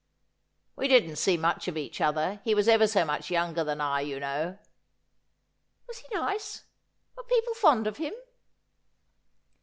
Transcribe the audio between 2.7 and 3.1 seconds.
so